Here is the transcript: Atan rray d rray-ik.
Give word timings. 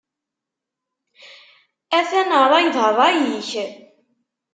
Atan 1.97 2.31
rray 2.47 2.67
d 2.75 2.77
rray-ik. 2.89 3.51